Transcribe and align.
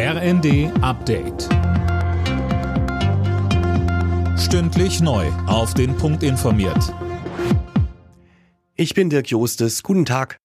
RND 0.00 0.70
Update. 0.80 1.48
Stündlich 4.38 5.00
neu. 5.00 5.26
Auf 5.48 5.74
den 5.74 5.96
Punkt 5.96 6.22
informiert. 6.22 6.94
Ich 8.76 8.94
bin 8.94 9.10
Dirk 9.10 9.28
Jostes. 9.28 9.82
Guten 9.82 10.04
Tag. 10.04 10.36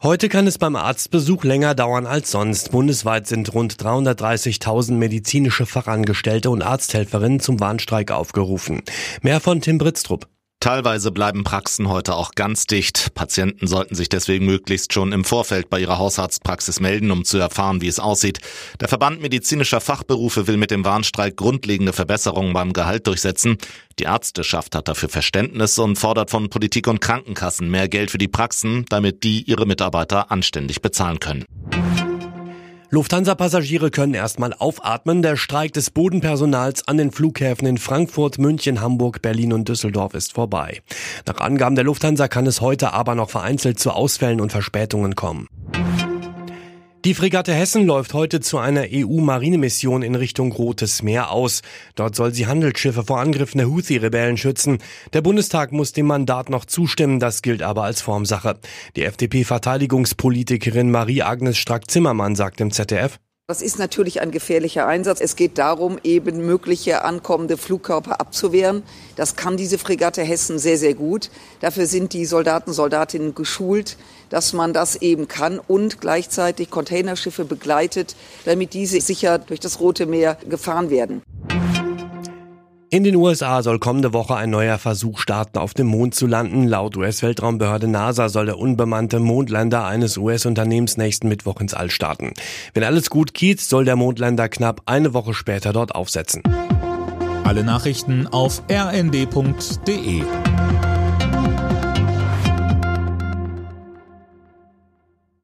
Heute 0.00 0.28
kann 0.28 0.46
es 0.46 0.58
beim 0.58 0.76
Arztbesuch 0.76 1.42
länger 1.42 1.74
dauern 1.74 2.06
als 2.06 2.30
sonst. 2.30 2.70
Bundesweit 2.70 3.26
sind 3.26 3.52
rund 3.52 3.74
330.000 3.74 4.92
medizinische 4.92 5.66
Fachangestellte 5.66 6.48
und 6.48 6.62
Arzthelferinnen 6.62 7.40
zum 7.40 7.58
Warnstreik 7.58 8.12
aufgerufen. 8.12 8.82
Mehr 9.22 9.40
von 9.40 9.60
Tim 9.60 9.78
Britztrup. 9.78 10.28
Teilweise 10.62 11.10
bleiben 11.10 11.42
Praxen 11.42 11.88
heute 11.88 12.14
auch 12.14 12.36
ganz 12.36 12.68
dicht. 12.68 13.14
Patienten 13.14 13.66
sollten 13.66 13.96
sich 13.96 14.08
deswegen 14.08 14.46
möglichst 14.46 14.92
schon 14.92 15.10
im 15.10 15.24
Vorfeld 15.24 15.68
bei 15.68 15.80
ihrer 15.80 15.98
Hausarztpraxis 15.98 16.78
melden, 16.78 17.10
um 17.10 17.24
zu 17.24 17.36
erfahren, 17.38 17.80
wie 17.80 17.88
es 17.88 17.98
aussieht. 17.98 18.38
Der 18.80 18.86
Verband 18.86 19.20
medizinischer 19.20 19.80
Fachberufe 19.80 20.46
will 20.46 20.56
mit 20.56 20.70
dem 20.70 20.84
Warnstreik 20.84 21.36
grundlegende 21.36 21.92
Verbesserungen 21.92 22.52
beim 22.52 22.72
Gehalt 22.72 23.08
durchsetzen. 23.08 23.58
Die 23.98 24.04
Ärzteschaft 24.04 24.76
hat 24.76 24.86
dafür 24.86 25.08
Verständnis 25.08 25.76
und 25.80 25.96
fordert 25.96 26.30
von 26.30 26.48
Politik 26.48 26.86
und 26.86 27.00
Krankenkassen 27.00 27.68
mehr 27.68 27.88
Geld 27.88 28.12
für 28.12 28.18
die 28.18 28.28
Praxen, 28.28 28.84
damit 28.88 29.24
die 29.24 29.42
ihre 29.42 29.66
Mitarbeiter 29.66 30.30
anständig 30.30 30.80
bezahlen 30.80 31.18
können. 31.18 31.44
Lufthansa-Passagiere 32.94 33.90
können 33.90 34.12
erstmal 34.12 34.52
aufatmen. 34.52 35.22
Der 35.22 35.36
Streik 35.36 35.72
des 35.72 35.90
Bodenpersonals 35.90 36.86
an 36.86 36.98
den 36.98 37.10
Flughäfen 37.10 37.66
in 37.66 37.78
Frankfurt, 37.78 38.36
München, 38.36 38.82
Hamburg, 38.82 39.22
Berlin 39.22 39.54
und 39.54 39.66
Düsseldorf 39.66 40.12
ist 40.12 40.34
vorbei. 40.34 40.82
Nach 41.26 41.40
Angaben 41.40 41.74
der 41.74 41.84
Lufthansa 41.84 42.28
kann 42.28 42.46
es 42.46 42.60
heute 42.60 42.92
aber 42.92 43.14
noch 43.14 43.30
vereinzelt 43.30 43.78
zu 43.78 43.92
Ausfällen 43.92 44.42
und 44.42 44.52
Verspätungen 44.52 45.14
kommen. 45.14 45.48
Die 47.04 47.14
Fregatte 47.14 47.52
Hessen 47.52 47.84
läuft 47.84 48.14
heute 48.14 48.38
zu 48.38 48.58
einer 48.58 48.84
EU-Marinemission 48.88 50.02
in 50.02 50.14
Richtung 50.14 50.52
Rotes 50.52 51.02
Meer 51.02 51.32
aus. 51.32 51.62
Dort 51.96 52.14
soll 52.14 52.32
sie 52.32 52.46
Handelsschiffe 52.46 53.02
vor 53.02 53.18
Angriffen 53.18 53.58
der 53.58 53.66
Houthi-Rebellen 53.66 54.36
schützen. 54.36 54.78
Der 55.12 55.20
Bundestag 55.20 55.72
muss 55.72 55.90
dem 55.90 56.06
Mandat 56.06 56.48
noch 56.48 56.64
zustimmen, 56.64 57.18
das 57.18 57.42
gilt 57.42 57.60
aber 57.60 57.82
als 57.82 58.02
Formsache. 58.02 58.60
Die 58.94 59.02
FDP-Verteidigungspolitikerin 59.02 60.92
Marie-Agnes 60.92 61.58
Strack-Zimmermann 61.58 62.36
sagt 62.36 62.60
im 62.60 62.70
ZDF, 62.70 63.18
das 63.52 63.60
ist 63.60 63.78
natürlich 63.78 64.22
ein 64.22 64.30
gefährlicher 64.30 64.86
Einsatz. 64.86 65.20
Es 65.20 65.36
geht 65.36 65.58
darum, 65.58 65.98
eben 66.02 66.46
mögliche 66.46 67.04
ankommende 67.04 67.58
Flugkörper 67.58 68.18
abzuwehren. 68.18 68.82
Das 69.14 69.36
kann 69.36 69.58
diese 69.58 69.76
Fregatte 69.76 70.22
Hessen 70.22 70.58
sehr, 70.58 70.78
sehr 70.78 70.94
gut. 70.94 71.28
Dafür 71.60 71.84
sind 71.84 72.14
die 72.14 72.24
Soldaten, 72.24 72.72
Soldatinnen 72.72 73.34
geschult, 73.34 73.98
dass 74.30 74.54
man 74.54 74.72
das 74.72 74.96
eben 74.96 75.28
kann 75.28 75.58
und 75.58 76.00
gleichzeitig 76.00 76.70
Containerschiffe 76.70 77.44
begleitet, 77.44 78.16
damit 78.46 78.72
diese 78.72 78.98
sicher 79.02 79.36
durch 79.36 79.60
das 79.60 79.80
Rote 79.80 80.06
Meer 80.06 80.38
gefahren 80.48 80.88
werden. 80.88 81.20
In 82.94 83.04
den 83.04 83.16
USA 83.16 83.62
soll 83.62 83.78
kommende 83.78 84.12
Woche 84.12 84.36
ein 84.36 84.50
neuer 84.50 84.76
Versuch 84.76 85.18
starten, 85.18 85.56
auf 85.56 85.72
dem 85.72 85.86
Mond 85.86 86.14
zu 86.14 86.26
landen. 86.26 86.68
Laut 86.68 86.94
US-Weltraumbehörde 86.94 87.88
NASA 87.88 88.28
soll 88.28 88.44
der 88.44 88.58
unbemannte 88.58 89.18
Mondlander 89.18 89.86
eines 89.86 90.18
US-Unternehmens 90.18 90.98
nächsten 90.98 91.26
Mittwoch 91.26 91.58
ins 91.62 91.72
All 91.72 91.88
starten. 91.88 92.34
Wenn 92.74 92.84
alles 92.84 93.08
gut 93.08 93.32
geht, 93.32 93.62
soll 93.62 93.86
der 93.86 93.96
Mondlander 93.96 94.50
knapp 94.50 94.82
eine 94.84 95.14
Woche 95.14 95.32
später 95.32 95.72
dort 95.72 95.94
aufsetzen. 95.94 96.42
Alle 97.44 97.64
Nachrichten 97.64 98.26
auf 98.26 98.62
rnd.de 98.70 100.22